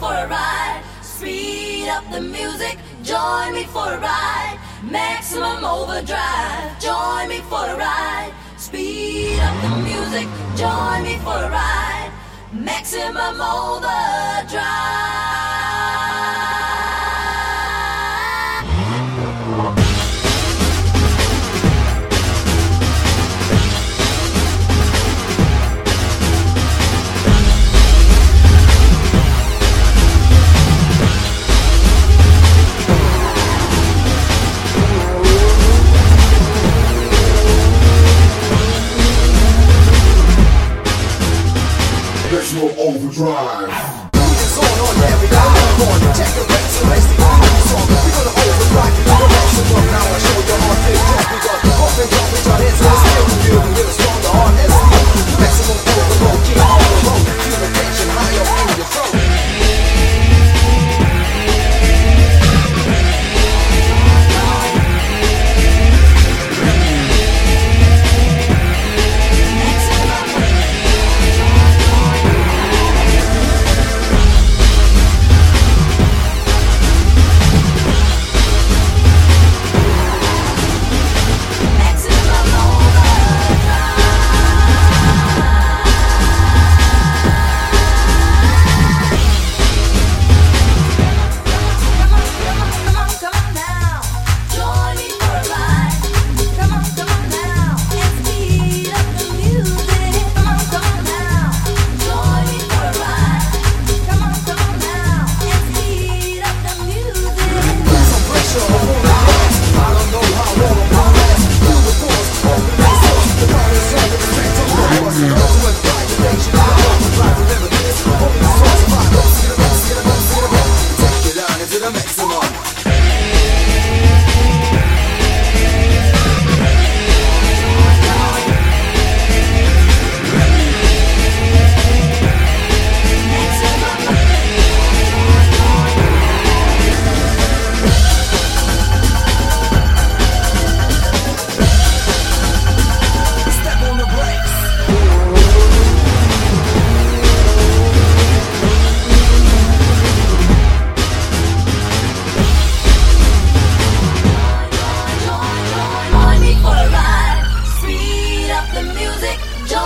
[0.00, 0.82] for a ride.
[1.02, 4.58] Speed up the music, join me for a ride.
[4.82, 8.32] Maximum overdrive, join me for a ride.
[8.56, 12.10] Speed up the music, join me for a ride.
[12.52, 14.25] Maximum overdrive.
[42.56, 43.68] Let's overdrive.
[44.14, 45.28] It's on on every.
[45.28, 46.44] On check the
[47.18, 47.25] the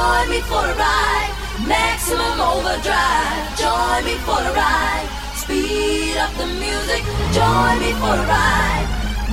[0.00, 1.32] Join me for a ride.
[1.68, 3.58] Maximum overdrive.
[3.60, 5.06] Join me for a ride.
[5.34, 7.04] Speed up the music.
[7.36, 8.86] Join me for a ride.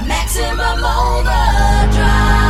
[0.06, 2.47] Maximum overdrive.